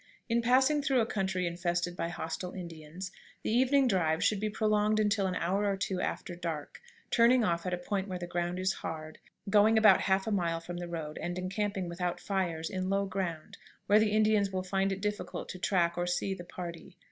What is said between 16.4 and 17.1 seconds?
party.